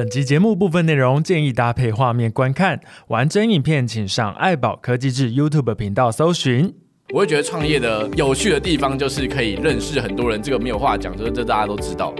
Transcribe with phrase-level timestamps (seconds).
[0.00, 6.74] 本集节目部分内容建议搭配画面观看，完整影片请上爱宝科技志 YouTube 频道搜寻。
[7.12, 12.14] 我会觉得创业的有趣的地方就是可以认识很多人，这个没有话讲，就是这大家都知道。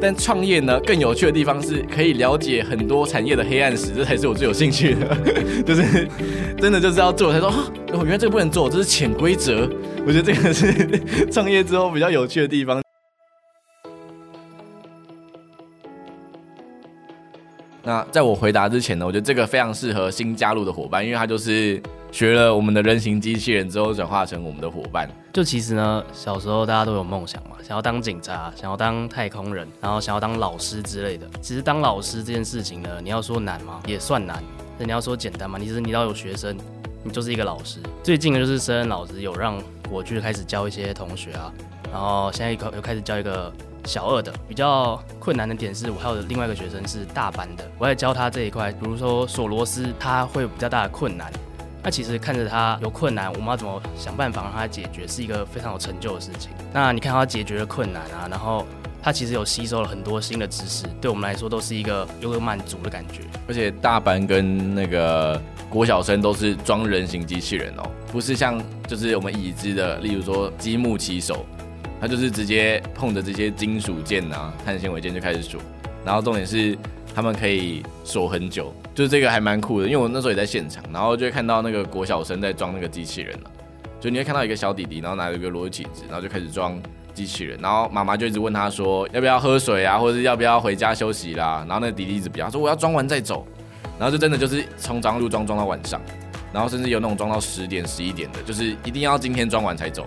[0.00, 5.14] 但创业呢，更有趣的地方是可以了解很多产业的黑暗史，这才是我最有兴趣的。
[5.62, 6.08] 就是
[6.56, 9.68] 真的就是要做才说啊，我原来这个不能做，这是潜规则。
[10.06, 12.80] 我觉得这个是创业之后比较有趣的地方。
[17.86, 25.08] 那在我回答之前呢，我觉得这个非常适合新加入的伙伴，因为他就是学了我们的人形机器人之后转化成我们的伙伴。
[25.32, 31.28] 就其实呢，小时候大家都有梦想嘛，想要当警察，想要当太空人，然后想要当老师之类的。
[31.40, 33.80] 其实当老师这件事情呢，你要说难吗？
[33.86, 34.42] 也算难。
[34.76, 35.56] 那你要说简单吗？
[35.56, 36.56] 其实你要有学生，
[37.04, 37.78] 你就是一个老师。
[38.02, 41.52] 最近的就是生恩老师有让我去开始教一些同学啊，
[41.92, 43.52] 然后现在又又开始教一个。
[43.86, 51.32] 小二的比较困难的点是我还有另外一个学生是大班的，我在教他这一块，比如说锁螺丝，他会有比较大的困难。
[51.82, 56.50] 那其实看着他有困难，我们要怎么想办法让他解决，是一个非常有成就的事情。
[56.72, 58.66] 那你看他解决了困难啊，然后
[59.00, 63.20] 他其实有吸收了很多新的知识，对我们来说都是一个有个满足的感觉。
[63.46, 71.46] 而且大班跟那个国小生都是装人形机器人哦，不是像就是我们已知的，例如说积木骑手。
[72.00, 75.60] 他就是直接碰着这些金属件啊、碳纤维件就开始锁，
[76.04, 76.76] 然后重点是
[77.14, 79.86] 他们可以锁很久，就是这个还蛮酷的。
[79.86, 83.50] 因为我那时候也在现场，然后就会看到那个国小生在装那个机器人了，
[83.98, 86.78] 就你会看到一个小弟弟，然后拿着一个螺丝起子，然后就开始装
[87.14, 93.46] 机器人，然后妈妈就一直问他说要不要喝水啊，或者要不要回家休息啦，然后那个弟弟一直不要，说我要装完再走，
[93.98, 95.98] 然后就真的就是从早上就装装到晚上，
[96.52, 100.04] 然后甚至有那种装到十点十一点的，就是一定要今天装完才走。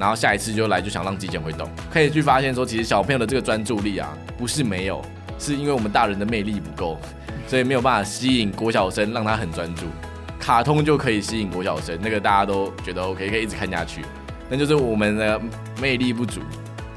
[0.00, 5.04] 然后下一次就来就想让机械会动，可以去发现说，其实小朋友的这个专注力啊，不是没有，
[5.38, 6.98] 是因为我们大人的魅力不够，
[7.46, 9.82] 所以没有办法吸引国小生让他很专注。
[10.38, 14.00] 卡通就可以吸引国小生，那个大家都觉得 OK，可以一直看下去。
[14.48, 15.38] 那就是我们的
[15.82, 16.40] 魅力不足，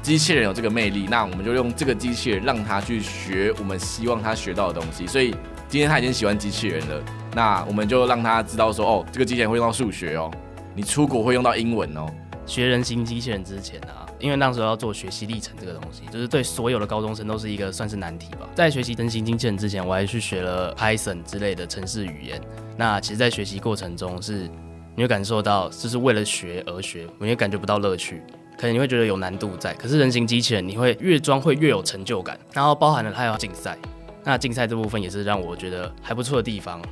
[0.00, 5.06] 机器人有这个魅力，那我们就用这个机器人让他去学我们希望他学到的东西。
[5.06, 5.36] 所以
[5.68, 7.02] 今天他已经喜欢机器人了，
[7.34, 10.30] 那我们就让他知道说，哦，这个机器人会用到数学哦，
[10.74, 12.06] 你出国会用到英文哦。
[12.46, 18.48] 学人形机器人之前啊，因为那时候要做学习历程这个东西，就是对所有的高中生都是一个算是难题吧。
[18.54, 22.40] 在学习人形机器人之前，我还去学了 Python 之类的程式语言。
[22.76, 24.48] 那其实，在学习过程中是
[24.94, 28.22] 你会感受到，就是为了学而学，你会感觉不到乐趣，
[28.58, 29.72] 可能你会觉得有难度在。
[29.74, 33.78] 可是人形机器人，你会越装会越有成就感，然后包含了它有竞赛，
[34.22, 36.82] 那竞赛这部分也是让我觉得还不错的地方。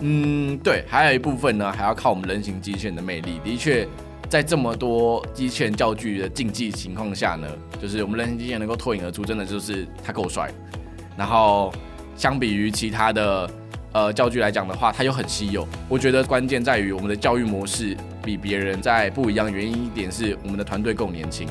[0.00, 3.40] 嗯，对，还有一部分呢，还要靠我们人形机器人的魅力。
[3.44, 3.86] 的确，
[4.28, 7.48] 在这么多机器人教具的竞技情况下呢，
[7.80, 10.50] 就是我们人形机器人能够脱颖而出，真的就是他够帅。
[11.16, 11.72] 然后，
[12.16, 13.50] 相比于其他的
[13.92, 15.66] 呃教具来讲的话，它又很稀有。
[15.88, 21.48] 我觉得关键在于我们的教育模式比别人在不一样，原因一点是我们的团队够年轻。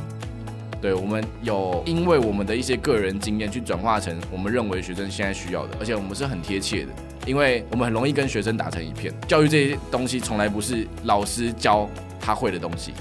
[0.83, 6.91] 对，我们有因为我们的一些个人经验去转化成我们认为学生现在需要的，而且我们是很贴切的。
[7.25, 11.89] 因为我们很容易跟学生打成一片，教育这些东西从来不是老师教
[12.19, 12.91] 他会的东西，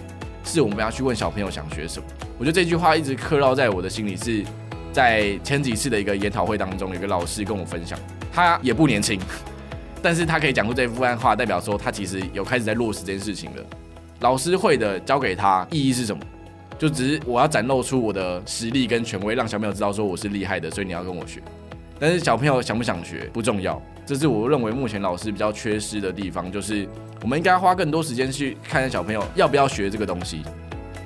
[0.45, 2.07] 是我们要去问小朋友想学什么。
[2.39, 4.45] 我觉得这句话一直刻烙在我的心里，是
[4.93, 7.99] 在前几次的一个研讨会当中，有个老师跟我分享，
[8.33, 9.19] 他也不年轻，
[10.01, 13.65] 但是他可以讲出这番话，代表说他其实有开始在落实这件事情了。
[14.21, 16.23] 老师会的教给他意义是什么？
[16.83, 21.41] 就只是我要展露出我的实力跟权威，让小朋友知道说我是厉害的，所以你要跟我学。
[21.97, 23.81] 但是小朋友想不想学不重要。
[24.05, 26.89] 这是我认为目前老师比较缺失的地方，就是
[27.21, 30.43] 我们应该花更多时间去看看小朋友要不要学这个东西。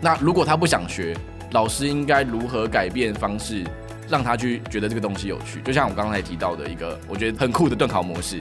[0.01, 1.15] 那如果他不想学，
[1.53, 3.63] 老师应该如何改变方式，
[4.09, 5.61] 让他去觉得这个东西有趣？
[5.61, 8.39] 就像我刚才提到的一个，我觉得很酷的段考模式，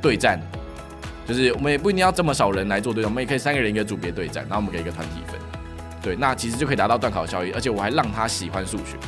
[0.00, 0.40] 对战，
[1.26, 5.38] 就是我们也不一定要这么少人来做对战，我们也可以三个人一个组别对战，然后我们给一个团体分，
[6.04, 8.98] 对，那其实就可以达到段考效益，而且我还让他喜欢数学，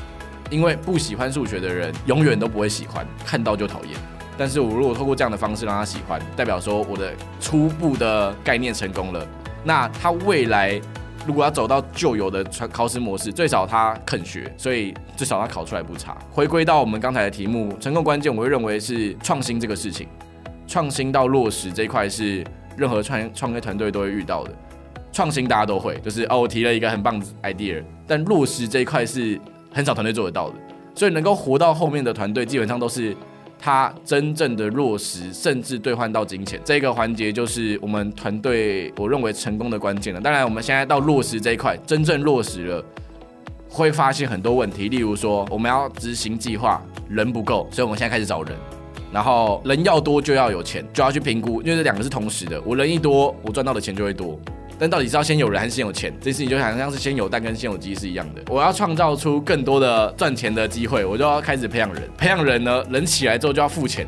[0.48, 3.93] 因为不喜欢数学的人永远都不会喜欢，看到就讨厌。
[4.38, 9.26] 但是我如果透过这样的方式让他喜欢，代表说我的初步的概念成功了，
[9.62, 10.81] 那他未来
[11.26, 16.16] 如果要走到旧有的考试模式，最少他肯学，所以至少他考出来不差。
[16.31, 20.08] 回归到我们刚才的题目，成功关键我会认为是创新这个事情，
[20.66, 22.43] 创新到落实这一块是
[22.75, 24.52] 任何创创业团队都会遇到的。
[25.16, 29.40] 创新大家都会，就是哦我提了一个很棒的 idea，但落实这一块是
[29.72, 30.56] 很少团队做得到的，
[30.94, 33.16] 所以能够活到后面的团队基本上都是。
[33.58, 40.20] 他真正的落实，甚至兑换到金钱，这个环节就是我们团队我认为成功的关键了。
[40.20, 42.84] 当然，我们现在到落实这一块，真正落实了，
[43.66, 48.54] 会发现很多问题，例如说我们要执行计划，人不够，所以我们现在开始找人。
[49.10, 52.60] 然后人要多就要有钱，就要去评估，因为这两个是同时的。
[52.60, 54.38] 我人一多，我赚到的钱就会多。
[54.78, 56.12] 但到底是要先有人还是先有钱？
[56.20, 58.43] 这事情就好像是先有蛋跟先有鸡是一样的。
[58.49, 62.02] 我要创造出更多的赚钱的机会，我就要开始培养人。
[62.17, 64.06] 培养人呢，人起来之后就要付钱，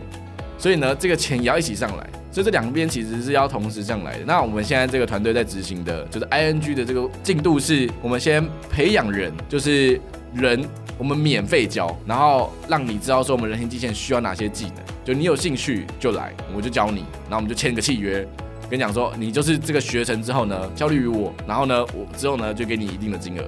[0.59, 2.07] 所以呢，这个钱也要一起上来。
[2.31, 4.25] 所以这两边其实是要同时上来的。
[4.27, 9.99] 那我们现在这个团队在执行的，就是 ING 的这个进度是，我们先培养人，就是
[10.35, 10.63] 人
[10.99, 14.75] 我们免费教，然后让你知道说我们人形机器人需要哪些技能。
[15.05, 18.29] 就你有兴趣就来，我就教你，然后我们就签个契约。
[18.71, 23.45] 跟你讲说，你就是这个学成之后呢，效力于我，然后呢，我之后呢就给你一定的金额，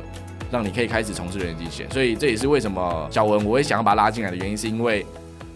[0.50, 1.90] 让你可以开始从事人形机器人。
[1.92, 5.04] 所以这也是为什么小文我会想要把他拉进来的原因，是因为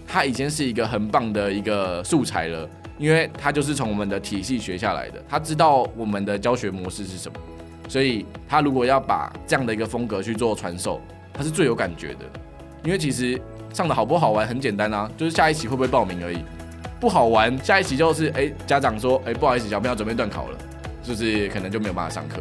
[0.06, 2.68] 他已经是一个很棒的一个素材了，
[2.98, 7.38] 因为他就是从我们的体系学下来的，他知道我们的教学模式是什么，
[7.88, 11.00] 所以他如果要把这样的一个风格去做传授，
[11.32, 12.20] 他是最有感觉的。
[12.84, 13.40] 因为其实
[13.72, 16.38] 上的好不好玩很简单啊，就是下一期会不会报名而已。
[17.04, 20.56] 不好玩，下一期就是哎、家长说哎、不好意思，小朋友准备断考了，
[21.02, 22.36] 就是可能就没有办法上课。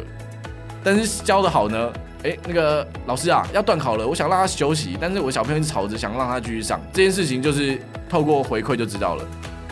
[0.82, 7.78] 但是教的好呢，哎、那个老师啊，要断考了，我想让他休息，但是我小朋友一直吵着想让他继续上，这件事情就是
[8.08, 9.24] 透过回馈就知道了。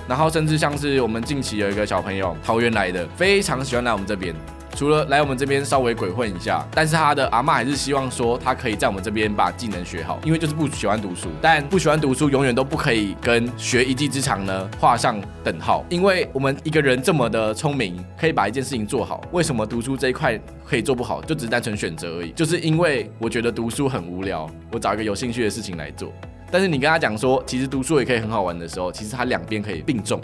[0.06, 4.34] 然后甚至像是我们近期有一个小朋友，桃园来的，非常喜欢来我们这边。
[4.74, 21.20] 除了来我们这边稍微鬼混一下，但是他的阿嬷还是希望说他可以在我们这边把技能学好，因为就是不喜欢读书，但不喜欢读书永远都不可以跟学一技之长呢画上等号，因为我们一个人这么的聪明，可以把一件事情做好，为什么读书这一块可以做不好？
[21.22, 26.12] 就只是单纯选择而已，就是因为我觉得读书很无聊，我找一个有兴趣的事情来做。
[26.50, 30.20] 但是你跟他讲说，其实读书也可以很好玩的时候，其实他两边可以并重。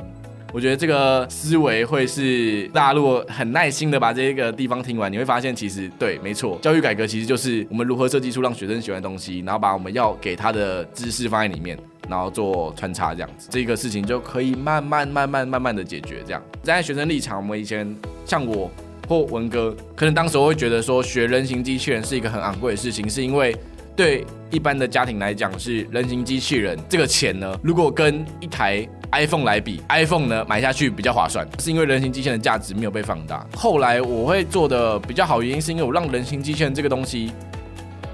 [0.52, 11.78] 我觉得这个思维会是大家如果很耐心的把这一个地方听完，你会发现其实对，没错，教育改革其实就是我们如何设计出让学生喜欢的东西，然后把我们要给他的知识放在里面，
[12.08, 16.22] 然后做穿插这样子，这个事情就可以慢慢慢慢慢慢的解决。
[16.24, 18.70] 这样，站在学生立场，我们以前像我
[19.06, 23.54] 或文哥，可能当时会觉得说学人形机器人是一个很昂贵的事情，是因为
[23.94, 33.46] 对一般的家庭来讲，是人形机器人这个钱呢，如果跟一台 iPhone 来比，iPhone 呢买下去比较划算，是因为人形机器人的价值没有被放大。
[33.56, 37.32] 后来我会做的比较好，原因是因为我让人形机器人这个东西，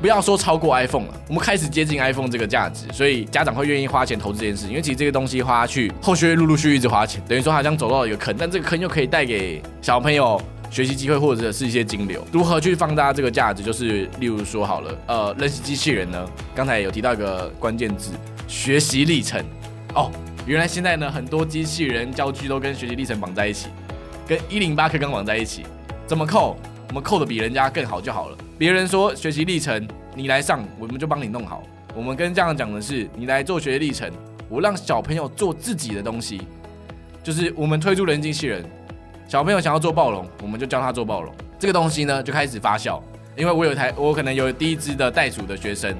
[0.00, 4.69] 不要说超过 iPhone 了，我们开始接近 iPhone 这个价值，所以家长会愿意花钱投资这件事。
[4.69, 12.25] 因为其实这个东西花下去，后续会陆陆续续一直花钱，等于说好像走到一个坑，但这个坑又可以带给小朋友学习机会或者是一些金流。
[12.31, 13.62] 如何去放大这个价值？
[13.62, 16.25] 就是例如说好了，呃，认识机器人呢，
[16.55, 18.12] 刚才有提到一个关键字，
[18.46, 19.44] 学习历程
[19.94, 20.11] 哦。
[20.46, 23.69] 原来现在呢，很多机器人教具都跟学习历程绑在一起，
[24.29, 25.64] 跟一零八课纲绑在一起。
[26.06, 26.55] 怎么扣？
[26.88, 28.37] 我们扣的比人家更好就好了。
[28.58, 31.62] 别人说学习历程，你来上，我们就帮你弄好。
[31.96, 34.11] 我们跟家长讲的是，你来做学习历程，
[34.50, 36.43] 我让小朋友做自己的东西。
[37.23, 38.62] 就是我们推出人机器人，
[39.26, 41.35] 小朋友想要做暴龙，我们就教他做暴龙。
[41.58, 43.00] 这个东西呢，就开始发酵。
[43.35, 45.96] 因为我有台，我可能有第一支的袋鼠的学生，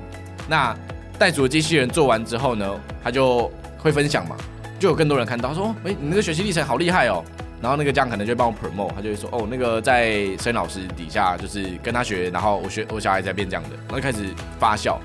[0.47, 0.77] 那
[1.19, 3.51] 袋鼠的机器人做完之后呢，他就。
[3.85, 4.35] 会分享嘛，
[4.79, 7.23] 就有更多人看到说，哎、你那个学习历程好厉害哦。
[7.61, 14.27] 然后那个这样可能就会帮我 promote，他就会说，哦，那个在申老师底下就是跟他学，然后我学我小孩在变这样的，然后开始
[14.59, 14.97] 发酵。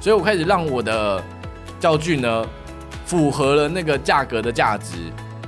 [0.00, 1.22] 所以我开始让我的
[1.80, 2.46] 教具呢
[3.04, 4.94] 符合了那个价格的价值。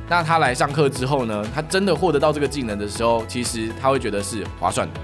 [0.09, 5.01] 那他来上课之后呢，他真的获得到这个技能的时候，其实他会觉得是划算的。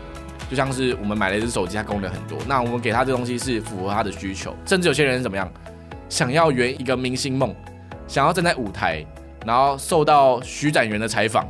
[0.49, 4.55] 就像是我们买了一只手机，它功能很多，那我们给他这东西是符合他的需求。
[4.65, 5.51] 甚至有些人怎么样，
[6.09, 7.53] 想要圆一个明星梦。
[8.07, 9.05] 想要站在舞台，
[9.45, 11.47] 然后受到徐展元的采访，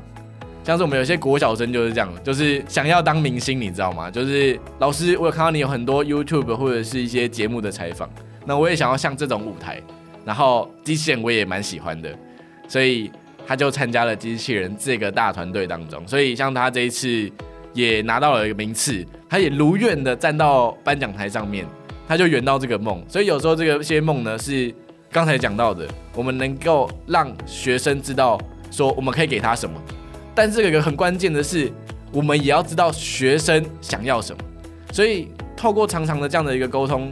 [0.65, 4.11] 像是我们有些国小生就是这样，就是想要当明星，你知道吗？
[4.11, 8.09] 就是老师，我有看到你有很多 YouTube 或者是一些节目的采访，
[8.45, 9.81] 那我也想要像这种舞台，
[10.25, 12.13] 然后机器人我也蛮喜欢的，
[12.67, 13.11] 所以
[13.47, 17.31] 他就参加了机器人这个大团队当中，所以像他这一次
[17.75, 21.67] 也拿到了一个名次，他也如愿的站到颁奖台上面，
[22.09, 24.75] 他就圆到这个梦，所以有时候这个些梦呢是。
[25.17, 28.39] 刚才讲到的，我们能够让学生知道
[28.71, 29.75] 说我们可以给他什么，
[30.35, 31.73] 但这个很关键的是，
[32.13, 34.43] 我们也要知道学生想要什么。
[34.93, 37.11] 所以透过常常的这样的一个沟通，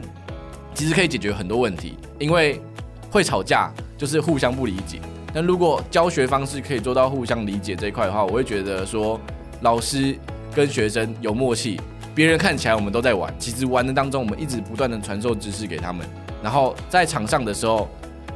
[0.75, 1.97] 其实可以解决很多问题。
[2.19, 2.61] 因为
[3.09, 4.99] 会吵架就是互相不理解，
[5.33, 9.19] 但如果教学方式可以做到互相理解这一块的话，我会觉得说
[9.61, 10.15] 老师
[10.53, 11.81] 跟学生有默契，
[12.13, 16.07] 别人看起来我们都在玩，其实玩的当中我们一直不断的传授知识给他们。
[16.45, 17.89] 然后在场上的时候，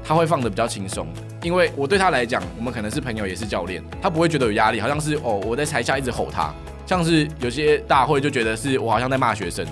[0.03, 1.05] 他会放得比较轻松，
[1.43, 6.51] 因为我对他来讲，我们可能是朋友，也是教练，他不会觉得有压力，好像是哦，我在台下一直吼他，
[6.87, 9.63] 像是有些大会就觉得是我好像在骂学生，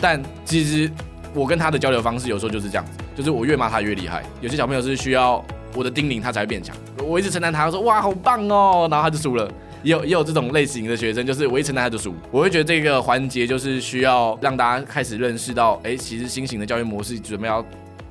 [0.00, 0.88] 但其实
[1.34, 4.22] 我跟他的交流方式有时候就是这样子，就是我越骂他越厉害。
[4.40, 5.44] 有些小朋友是需要
[5.74, 9.50] 我的叮咛他才会变强，我一直称赞他，说哇好棒哦，然后他就输了。
[9.86, 12.12] 也有也有这种类型的学生，就是我一称赞他就输。
[12.32, 17.64] 我会觉得这个环节就是需要让大家开始认识到，哎，其实新型的教育模式准备要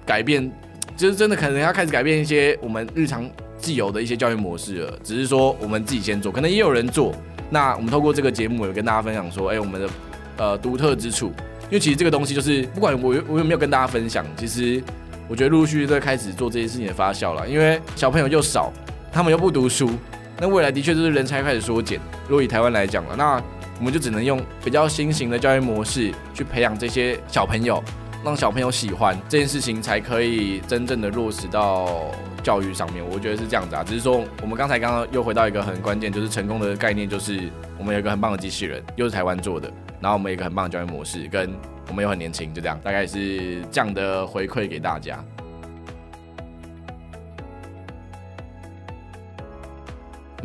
[0.05, 0.49] 改变，
[0.95, 4.99] 就是真的可能要开始改变一些我们日常既有的一些教育模式了。
[5.03, 7.13] 只是说我们自己先做，可能也有人做。
[7.49, 9.89] 那我们透过这个节目，有跟大家分享说，哎，我们的
[10.37, 11.27] 呃独特之处。
[11.63, 14.81] 因为其实这个东西就是不管我我有没有跟大家分享，其实
[15.27, 17.45] 我觉得陆陆续续在开始做这些事情的发酵了。
[17.49, 18.71] 因为小朋友又少，
[19.11, 19.89] 他们又不读书。
[20.39, 21.99] 那未来的确就是人才开始缩减。
[22.27, 23.41] 如果以台湾来讲了，那
[23.79, 27.83] 我们就只能用比较新型的教育模式去培养这些小朋友，
[28.23, 32.11] 让小朋友喜欢这件事情，才可以真正的落实到
[32.41, 33.03] 教育上面。
[33.11, 33.83] 我觉得是这样子啊。
[33.83, 41.53] 只是说，我们刚才刚刚又回到一个很关键，就是成功的概念，就是我们有一个很棒的机器人，又是台湾做的，然后我们有一个很棒的教育模式，跟
[41.89, 45.23] 我们又很年轻，就这样，大概是这样的回馈给大家。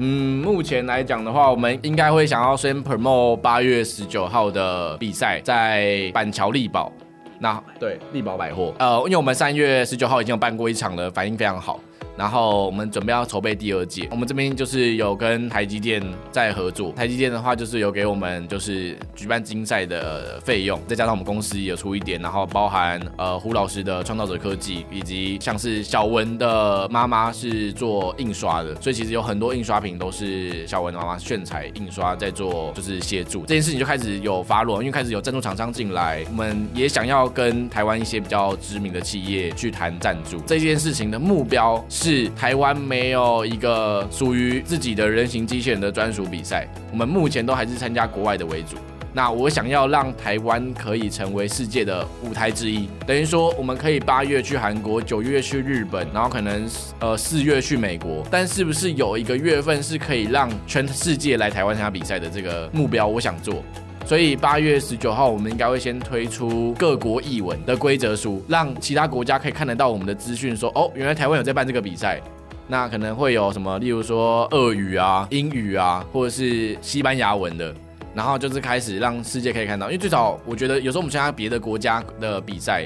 [0.03, 6.91] 嗯，目前来讲的话，我们应该会想要先 promote 八月十九号的比赛，在板桥丽宝。
[7.39, 11.79] 那对丽宝百货，呃，因为我们三月十九号已经有办过一场了，反应非常好。
[12.21, 16.93] 然后我们准备要筹备第二届，我们这边就是有跟台积电在合作。
[16.93, 40.39] 台积电的话就是有给我们就是举办竞赛的费用，再加上我们公司也有出一点，然后包含呃胡老师的创造者科技，以及像是小文的妈妈是做印刷的，所以其实有很多印刷品都是小文的妈妈炫彩印刷在做，就是协助这件事情就开始有发落，因为开始有赞助厂商进来，我们也想要跟台湾一些比较知名的企业去谈赞助。
[40.41, 42.10] 这件事情的目标是。
[42.11, 48.77] 是台湾没有一个属于自己的人形机器人的专属比赛，我们目前都还是参加国外的为主。
[49.13, 63.63] 那我想要让台湾可以成为世界的舞台之一，等于说我们可以八月去韩国，九月去日本，然后可能呃四月去美国，但是不是有一个月份是可以让全世界来台湾参加比赛的这个目标，我想做。
[64.11, 72.21] 所以八月十九号，我们应该会先推出各国译文的规则书，让其他国家可以看得到我们的资讯，说哦，原来台湾有在办这个比赛。
[72.67, 77.73] 那可能会有什么，例如说俄语啊、英语啊，或者是西班牙文的，
[78.13, 79.87] 然后就是开始让世界可以看到。
[79.87, 82.85] 因为最早我觉得有时候我们参加别的国家的比赛，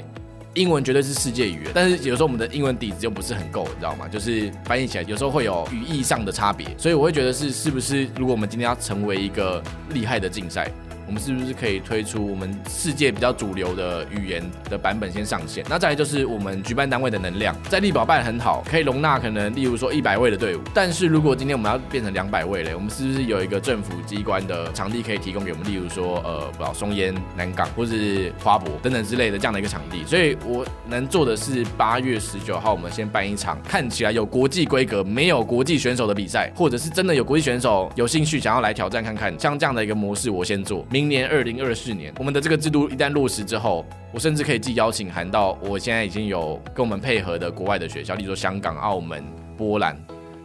[0.53, 4.07] 英文绝对是世界语言，但是有时候我们的英文底子又不是很够，你知道吗？
[4.07, 10.69] 就是翻译起来有时候会有语义上的差别，所以我会觉得是是不是，如果我们今天要成为一个厉害的竞赛。
[11.07, 15.63] 我们是不是可以推出我们世界比较主流的语言的版本先上线？
[15.69, 20.61] 那再来就是我们举办单位的能量，在丽宝办很好，可以容纳可能例如说一百位的队伍。
[20.73, 25.65] 但是如果今天我们要变成两百位嘞，我们是不是有一个政府机关的场地可以提供给我们？
[25.65, 30.03] 例如说呃，不知道松烟、南港或是花博等等之类的这样的一个场地。
[30.05, 40.85] 所以我能做的是八月十九号，我们先办一场看起来有国际规格、没有国际选手的比赛，或者是真的有国际选手有兴趣想要来挑战看看，像这样的一个模式，我先做。
[40.95, 49.21] 明年二零二四年，我们的这个制度一旦落实之后，我甚至可以寄邀请函到我现在已经有跟我们配合的国外的学校，例如香港、澳门、
[49.57, 49.93] 波兰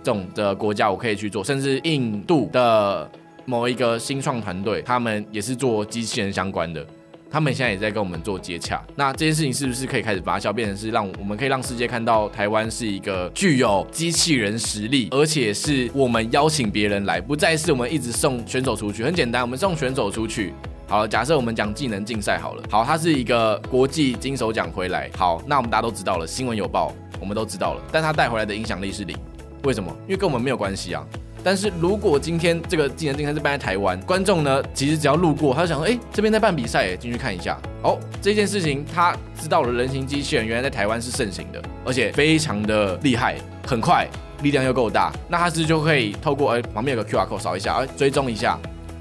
[0.02, 3.08] 这种的国家，我可以去做，甚至印度的
[3.44, 6.84] 某一个新创团队，他们也是做机器人相关的，
[7.30, 8.82] 他们现在也在跟我们做接洽。
[8.96, 19.04] 那这件事情是不是可以开始发酵，变成是让我们可以让世界看到台湾是一个具有机器人实力，而且是我们邀请别人来，不再是我们一直送选手出去。
[19.04, 20.52] 很简单，我们送选手出去。
[20.88, 29.16] 好，假设我们讲技能竞赛好了，好，它是一个国际金手奖回来，好，那我们大家都知道了，新闻有报，我们都知道了，但它带回来的影响力是零，
[29.62, 29.96] 为什么？
[30.02, 31.06] 因为跟我们没有关系啊。
[31.42, 37.58] 但是如果今天这个技能竞赛是办在台湾，观众呢，其实只要路过，他就想说，哎、这边在办比赛，进去看一下。
[37.82, 44.06] 哦，这件事情他知道了，人形机器人原来在台湾是盛行的，而且非常的厉害，很快，
[44.42, 48.58] 力量又够大，那他是就可以透过，哎、旁边有个 QR code 扫一下，哎、追踪一下。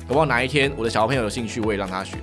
[0.07, 2.17] 希望哪一天我的小朋友有兴趣，我也让他学，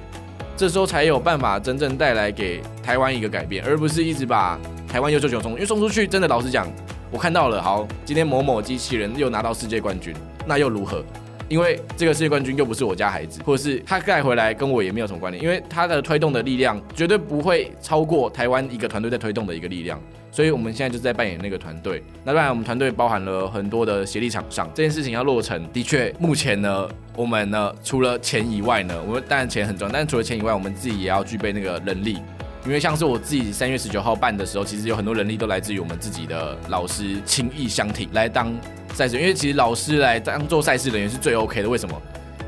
[0.56, 4.58] 这时候才有办法真正带来给台湾一个改变，而不是一直把
[4.88, 6.66] 台湾优秀球送，因为送出去真的老实讲，
[7.10, 10.14] 我看到了，好，今天某某机器人又拿到世界冠军，
[10.46, 11.04] 那又如何？
[11.48, 20.00] 因为这个世界冠军又不是我家孩子，或者是他带回来跟我也没有什么关联，因为他的推动的力量绝对不会超过台湾一个团队在推动的一个力量，
[20.32, 22.02] 所以我们现在就在扮演那个团队。
[22.24, 32.18] 那当然，我们团队包含了很多的协力厂商，这件事情要落成，的确，目前呢，我们呢除了钱以外呢，我们当然钱很重要，但除了钱以外，我们自己也要具备那个能力，
[32.66, 38.52] 因为像是我自己三月十九号办的时候，其实有很多人力都来自于我们自己的老师情义相挺来当。
[38.92, 41.68] 赛事，因为其实老师来当做赛事人员是最 OK 的。
[41.68, 42.00] 为什么？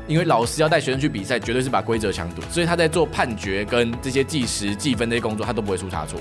[0.07, 6.19] 因为老师要带学生去比赛，绝对是把规则强读，所以他在做判决跟这些计时计分这些工作，他都不会出差错。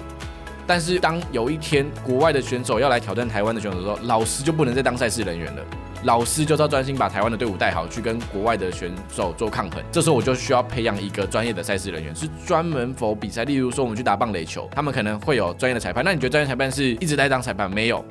[0.67, 5.63] 但是当有一天国外的选手要来挑战台湾的选手的时候，老师就不能再当赛事人员了，
[6.05, 9.83] 老师就是要专心把台湾的队伍带好，去跟国外的选手做抗衡。
[9.91, 13.45] 这时候我就需要培养一个专业的赛事人员，是专门否比赛。
[13.45, 16.05] 例如说我们去打棒垒球，他们可能会有专业的裁判。
[16.05, 17.69] 那你觉得专业裁判是一直在当裁判？
[17.71, 18.05] 没有。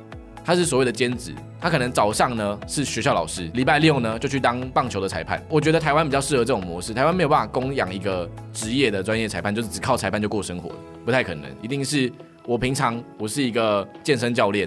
[0.44, 5.44] 他是所谓的兼职，他可能早上呢是学校老师，礼拜六呢就去当棒球的裁判。
[5.46, 10.70] 我觉得台湾比较适合这种模式，台湾没有办法供养一个职业的专业裁判，就是只靠裁判就过生活，
[11.04, 11.50] 不太可能。
[11.60, 12.10] 一定是
[12.46, 14.66] 我平常我是一个健身教练，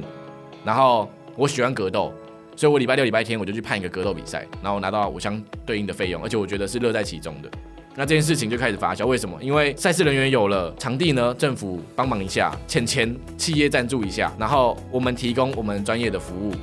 [0.64, 2.14] 然后我喜欢格斗，
[2.56, 7.50] 所以我礼拜六、礼拜天我就去判一个格斗比赛，然后拿到我相对应的费用，而且我觉得是乐在其中的。
[7.94, 9.38] 那这件事情就开始发酵，为什么？
[9.42, 16.54] 因为赛事人员有了，场地呢，政府帮忙一下，钱钱，企业赞助一下，然后我们提供我们专业的服务，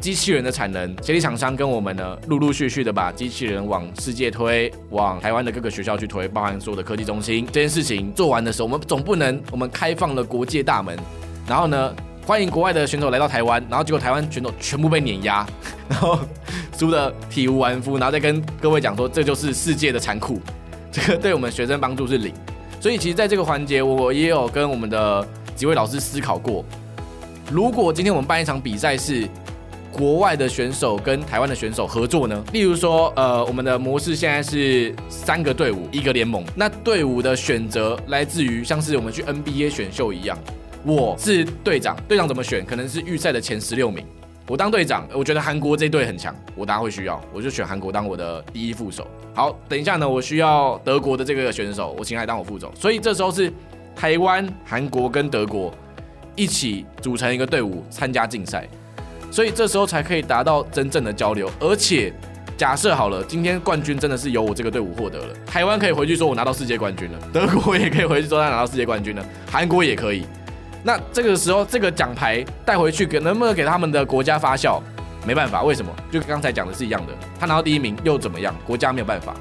[0.00, 7.44] 机器人的产能，协力厂商跟我们呢，陆陆续续的把机器人往世界推，往台湾的各个学校去推，包含所有的科技中心。
[7.46, 10.96] 这件事情做完的时候，我们总不能我们开放了国界大门，
[11.48, 11.92] 然后呢，
[12.26, 15.46] 欢迎国外的选手来到台湾，然后结果台湾选手全部被碾压，
[15.88, 16.18] 然后
[16.76, 20.40] 输得体无完肤，然后再跟各位讲说，这就是世界的残酷。
[20.90, 22.34] 这个对我们学生帮助是零，
[22.80, 26.64] 所以其实在这个环节，我也有跟我们的几位老师思考过，
[27.48, 29.28] 如果今天我们办一场比赛是
[29.92, 32.42] 国外的选手跟台湾的选手合作呢？
[32.52, 40.36] 例如说，呃，我们的模式现在是三个队伍一个联盟，那队伍的选择来自于像是我们去 NBA 选秀一样，
[40.86, 42.64] 我是队长，队长怎么选？
[42.64, 44.06] 可能是预赛的前十六名。
[44.46, 49.04] 我当队长，我觉得韩国这队很强，我大家会需要，我就选韩国当我的第一副手。
[49.34, 52.72] 好，等一下呢，我需要德国的这个选手，我请来当我副手。
[52.76, 53.52] 所以这时候是
[53.96, 55.74] 台湾、韩国跟德国
[56.36, 58.68] 一起组成一个队伍参加竞赛，
[59.32, 61.50] 所以这时候才可以达到真正的交流。
[61.58, 62.12] 而且
[62.56, 70.24] 假设好了，今天冠军真的是由我这个队伍获得了，台湾可以回去说我拿到世界冠军了，德国也可以回去说他拿到世界冠军了，韩国也可以。
[70.86, 74.80] 那这个时候，这个奖牌带回去，给能不能给他们的国家发酵？
[75.26, 75.92] 没办法，为什么？
[76.12, 78.54] 就刚才讲的是一样的，他拿到第一名又怎么样？
[78.64, 79.34] 国家没有办法。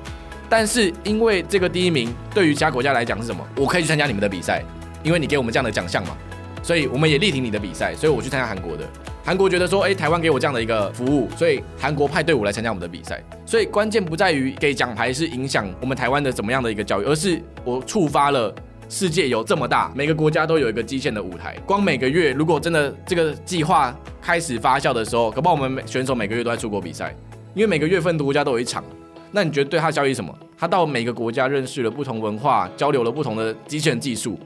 [0.50, 3.46] 但是因为这个第一名对于其他国家来讲是什么？
[3.58, 4.64] 我可以去参加你们的比赛，
[5.04, 6.18] 因为你给我们这样的奖项嘛，
[6.64, 8.84] 所以我们也力挺你的比赛，所以我去参加韩国的。
[9.24, 13.22] 韩国觉得说，哎，台湾给我这样的一个服务，所以韩国派队伍来参加我们的比赛。
[13.46, 18.52] 所以关键不在于给奖牌是影响我们台湾的怎么样的一个教育，而是我触发了。
[18.88, 21.56] 世界有这么大，每个国家都有一个基线的舞台。
[21.66, 27.16] 光每个月，如果真的这个计划开始发酵的时候，可不我们选手每个月都在出国比赛，
[27.54, 28.84] 因为每个月份的国家都有一场。
[29.32, 30.34] 那你觉得对他效益什么？
[30.58, 34.40] 他到每个国家认识了不同文化，交流了不同的机器人技术，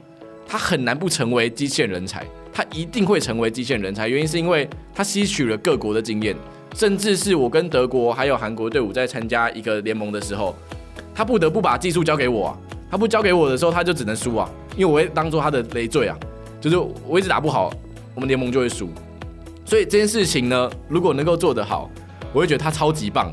[0.48, 2.26] 他很难不成为机器人才。
[2.52, 6.34] 他一定会成为机器人才，原因是因为他吸取了各国的经验，
[6.74, 10.56] 甚至是我跟德国还有韩国队伍在参加一个联盟的时候，
[11.14, 12.58] 他不得不把技术交给我。
[12.90, 16.16] 他不交给我的时候，他就只能输啊，因为我会当做他的累赘啊，
[16.60, 16.76] 就是
[17.06, 17.72] 我一直打不好，
[18.14, 18.88] 我们联盟就会输。
[19.64, 21.88] 所以这件事情呢，如果能够做得好，
[22.32, 23.32] 我会觉得他超级棒，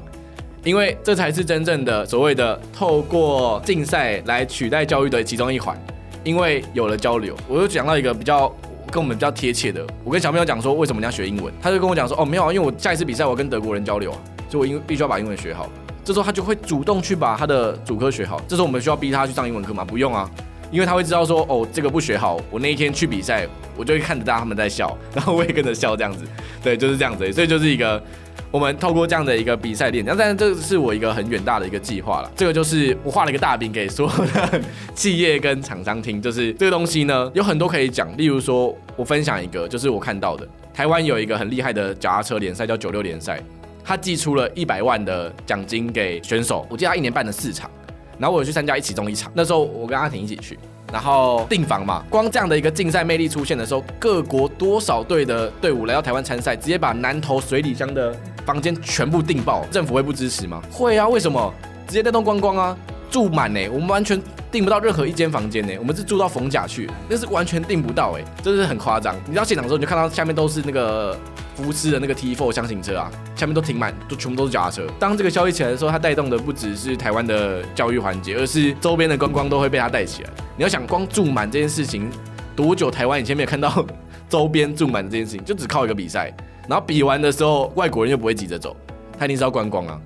[0.63, 5.75] 因为这才是真正的所谓的透过竞赛来取代教育的其中一环。
[6.23, 8.53] 因为有了交流，我就讲到一个比较
[8.91, 14.17] 跟我们比较贴切的，我跟小朋友讲说，为什么你要学英文，他就跟我讲说，哦，没有啊，因为我下一次比赛我跟德国人交流啊，
[14.49, 15.69] 所以我英必须要把英文学好。
[16.07, 18.41] 这时候他就会主动去把他的主科学好。
[18.47, 19.83] 这时候我们需要逼他去上英文课吗？
[19.83, 20.31] 不用啊，
[20.71, 26.23] 因为他会知道说，哦，这个不学好，我那一天去比赛，我就会看着大家他们在笑， 然后我也跟着笑这样子。
[26.63, 27.29] 对，就是这样子。
[27.33, 28.01] 所以就是一个
[28.49, 32.31] 我们透过这样的一个比赛练，那当然这是我一个很远大的一个计划了。
[32.37, 34.61] 这个就是我画了一个大饼给所有的
[34.95, 38.07] 企业跟厂商听，就是这个东西呢有很多可以讲。
[38.15, 43.43] 例如说，我分享一个，就是我看到的，台湾有一个很厉害的脚踏车联赛叫九六联赛。
[43.87, 47.71] 他寄出了一百万的奖金给选手，我记得他一年办了四场，
[48.19, 49.31] 然后我有去参加一其中一场。
[49.33, 50.59] 那时候我跟阿婷一起去，
[50.91, 58.13] 然后订房嘛，光这样的一个竞赛魅力出现的时候，各国多少队的队伍来到台湾参赛，直接把南投水里乡的
[58.45, 59.63] 房间全部订爆。
[59.71, 60.61] 政府会不支持吗？
[60.69, 61.53] 会啊，为什么？
[61.87, 62.77] 直接带动观光啊，
[63.09, 64.21] 住满呢，我们完全
[64.51, 69.15] 订不到任何一间房间呢，我们是住到逢甲去，那是完全订不到哎，真的是很夸张。
[69.25, 71.17] 你到现场的时候，你就看到下面都是那个。
[71.57, 74.85] 福斯的那个 T4 厢型车啊，下面都停满，都全部都是脚踏车。
[74.99, 80.29] 当这个消息起来的时候，它带动的不只是台湾的教育环节，而是周边的观光都会被它带起来。
[80.55, 82.07] 你要想光住满这件事情，
[82.55, 83.83] 多久台湾以前没有看到
[84.29, 85.43] 周边住满这件事情？
[85.43, 86.31] 就只靠一个比赛，
[86.69, 88.77] 然后比完的时候，外国人又不会急着走，
[89.17, 89.99] 他一定是要观光啊。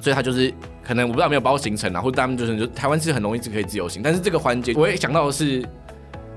[0.00, 5.64] 所以他就是可能我不知道有没有包行程啊，或者他们就是就台湾是很容易是可以自由行，但是这个环节我也想到的是。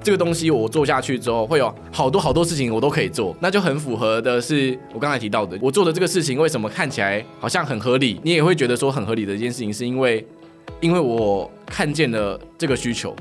[0.06, 10.24] 这个东西我做下去之后，会有好多好多事情我都可以做，那就很符合的是我刚才提到的，我做的这个事情为什么看起来好像很合理，你也会觉得说很合理的一件事情，是因为
[10.80, 13.16] 因为我看见了这个需求。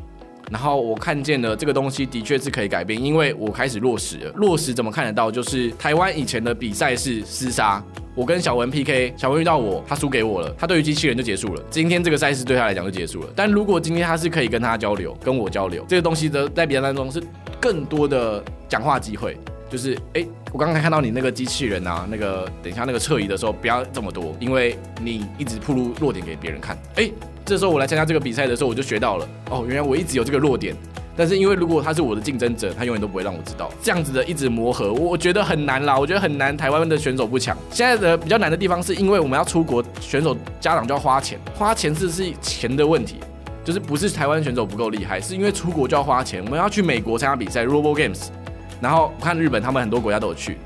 [0.50, 4.32] 然后我看见了这个东西的确是可以改变，因为我开始落实了。
[4.32, 5.30] 落实怎么看得到？
[5.30, 7.82] 就是台湾以前的比赛是厮杀，
[8.14, 11.62] 我跟小文 PK，小文遇到我，他输给我了，他对于机器人就结束了。
[11.70, 13.28] 今天这个赛事对他来讲就结束了。
[13.34, 17.22] 但如果今天他是可以跟他交流，跟我交流，这个东西的在比赛当中是
[17.60, 19.36] 更多的讲话机会。
[19.70, 26.78] 就是哎，我刚刚看到你那个机器人啊，那个等一下那个侧移的时候不要这么多，因为你一直暴露弱点给别人看。
[26.96, 27.10] 哎。
[27.44, 30.74] 这时候我来参加这个比赛的时候，我就学到了哦，原来我一直有这个弱点，
[31.14, 33.70] 但是因为如果他是我的竞争者，他永远都不会让我知道。
[33.82, 36.56] 这样子的一直磨合，我觉得很难啦，我觉得很难。
[36.56, 43.16] 台湾的选手不强，现在的比较难的地方是因为我们要出国，选手家长就要花钱，花钱是是钱的问题，
[43.62, 46.42] 就是不是台湾选手不够厉害，是因为出国就要花钱。
[46.44, 48.28] 我们要去美国参加比赛，Robo Games，
[48.80, 50.56] 然后我看日本他们很多国家都有去，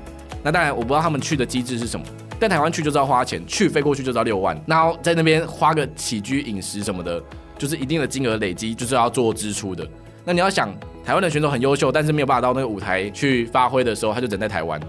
[0.41, 2.05] 那当然我不知道他们去的机制是什么。
[2.39, 7.21] 但台湾去就知道花钱，去飞过去就知道六万，然后在那边花个起居饮食什么的，
[7.57, 9.85] 就是一定的金额累积，就是要做支出的。
[10.23, 10.73] 那你要想，
[11.03, 14.79] 台湾的选手很优秀，但是没有办法到那个舞台去发挥的时候，他就只能在台湾。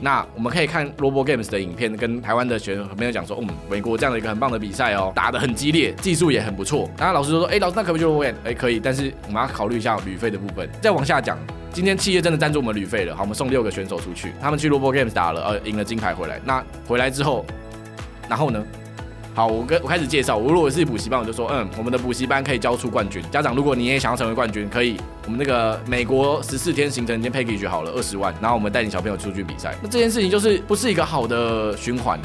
[0.00, 6.90] 那我们可以看 Robo Games 的影片，跟台湾的选手朋友讲说，嗯，美国这样的一个很棒的比赛哦，打得很激烈，技术也很不错。
[6.98, 8.34] 然后老师就说，哎、老师那可不可以去 Robo Games？
[8.44, 10.68] 哎，可以，但是我们要考虑一下旅费的部分。
[10.82, 11.38] 再往下讲，
[11.76, 16.40] 今天企业真的赞助我们旅费了，好，我们送六个选手出去，他们去 Robo Games 打了，呃，赢了金牌回来。
[16.42, 17.44] 那回来之后，
[18.30, 18.64] 然后呢？
[19.34, 20.38] 好，我跟我开始介绍。
[20.38, 23.22] 我如果是补习班，我就说，嗯，我们的补习班可以教出冠军。
[23.30, 29.74] 家长，如果你也想要成为冠军，可以，我们那个美国十四天行程已经 package 好了，二十万，然后我们带你小朋友出去比赛。
[29.82, 32.18] 那这件事情就是不是一个好的循环，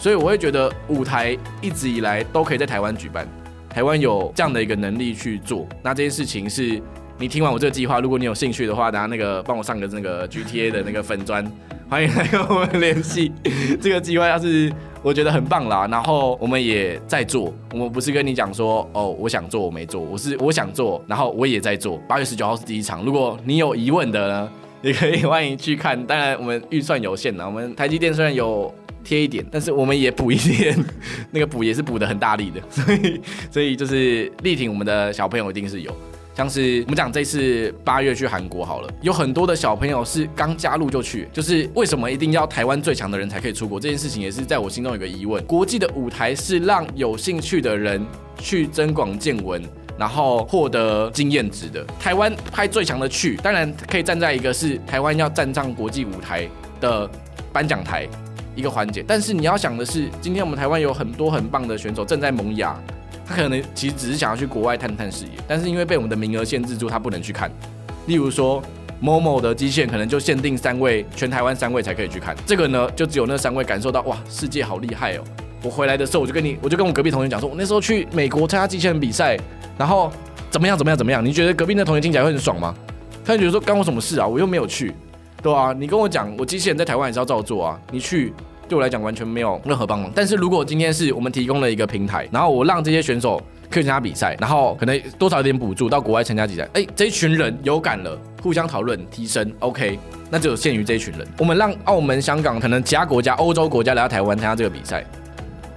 [0.00, 3.28] 所以我会觉得舞台一直以来都可以在台湾举办，
[3.70, 5.68] 台湾有这样的一个能力去做。
[5.84, 6.82] 那这件事情是
[7.20, 11.44] 你听完我这个计划，如果你有兴趣的话，等下那个帮我上个那个 GTA 的那个粉专，
[11.90, 13.32] 欢迎来跟我们联系。
[13.82, 14.72] 这个计划要是。
[15.00, 21.96] 我觉得很棒啦，然后我们也在做，我们不是跟你讲说哦，我想做我没做，我是我想做，然后我也在做。
[22.08, 24.50] 八月十九号是第一场，如果你有疑问的呢，
[24.82, 26.04] 也可以欢迎去看。
[26.04, 30.76] 当然我们预算有限啦，我们台积电虽然有贴一点，但是我们也补一点，
[31.30, 33.20] 那个补也是补得很大力的，所以
[33.52, 35.92] 所以就是力挺我们的小朋友一定是有。
[36.38, 43.80] 像是我们讲这次八月去韩国好了，有很多的小朋友是刚加入就去，就是为什么一定要台湾最强的人才可以出国？
[43.80, 45.44] 这件事情也是在我心中有个疑问。
[45.46, 48.06] 国际的舞台是让有兴趣的人
[48.38, 49.60] 去增广见闻，
[49.98, 51.84] 然后获得经验值的。
[51.98, 56.48] 台湾派最强的去，当然可以站在一个是台湾要站上国际舞台
[56.80, 57.10] 的
[57.52, 58.06] 颁奖台
[58.54, 62.80] 一个环节，但是你要想的是，今天我们台湾有很多很棒的选手正在萌芽。
[63.28, 67.50] 他可能其实只是想要去国外探探视野，但是因为被我们的名额限制住，他不能去看。
[68.06, 68.62] 例如说，
[69.00, 72.34] 某某的机械可能就限定三位，全台湾三位才可以去看。
[72.46, 75.24] 这个呢，就只有那三位感受到哇，世界好厉害哦！
[75.62, 79.38] 我回来的时候，我就跟你，我就跟我隔壁同学讲说，我那时候去美国参加机器人比赛，
[79.76, 80.10] 然后
[80.50, 81.22] 怎么样怎么样怎么样？
[81.22, 82.74] 你觉得隔壁那同学听起来会很爽吗？
[83.24, 84.26] 他就觉得说，干我什么事啊？
[84.26, 84.94] 我又没有去，
[85.42, 88.32] 对啊，你跟我讲，我机器人在台湾也是要照做啊，你去。
[88.68, 99.98] 对我来讲完全没有任何帮忙，但是如果今天是我们提供了一个平台，然后我让这些选手可以参加比赛，然后可能多少有点补助到国外参加比赛，哎，这一群人有感了，互相讨论提升，OK，
[100.30, 101.26] 那就有限于这一群人。
[101.38, 105.02] 我们让澳门、香港，可能其他国家、欧洲国家来到台湾参加这个比赛，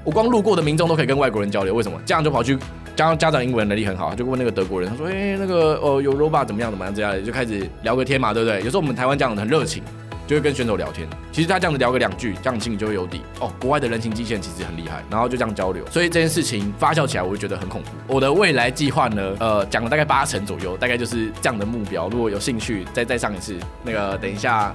[0.03, 1.97] 我光路过的民众都可以跟外国人交流，为什么？
[2.05, 2.57] 这样就跑去
[2.95, 8.59] 家家长英文能力很好，就问那个德国人，他说，哎，那个哦有 robot 怎么样怎么样这样，就开始聊个天嘛，对不对？
[8.59, 9.81] 有时候我们台湾家长很热情。
[10.27, 13.51] 就会跟选手聊天，其实他这样子聊个两句，这样心里就会有底哦。
[13.59, 17.89] 国外的人情基线其实很厉害，然后就这样交流，所以这件事情发酵起来，我会觉得很恐怖。
[18.07, 22.07] 我的未来计划呢，呃，讲了大概八成左右，大概就是这样的目标。
[22.09, 23.55] 如果有兴趣，再再上一次。
[23.83, 24.73] 那个等一下，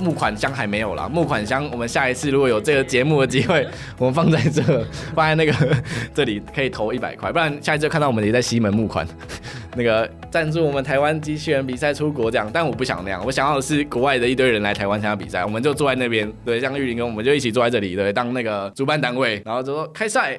[0.00, 3.66] 募款箱还没有啦，募款箱我们下一次如果有这个节目的机会，
[3.98, 4.62] 我们放在这，
[5.14, 5.76] 放在那个
[6.14, 9.06] 这里可以投一百块，不然下一次看到我们也在西门募款。
[9.76, 20.38] 那个赞助我们台湾机器人比赛出国这样，但我不想那样，我想要的是国外的一堆人来台湾参加比赛，我们就坐在那边，对，像玉林跟我们就一起坐在这里，对，当那个主办单位，然后就说开赛。